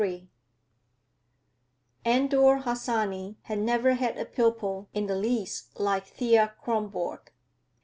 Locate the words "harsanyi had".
2.63-3.59